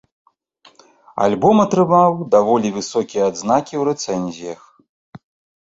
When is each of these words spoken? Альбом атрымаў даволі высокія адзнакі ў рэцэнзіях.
Альбом 1.25 1.57
атрымаў 1.65 2.09
даволі 2.37 2.73
высокія 2.79 3.23
адзнакі 3.33 3.73
ў 3.77 3.83
рэцэнзіях. 3.91 4.61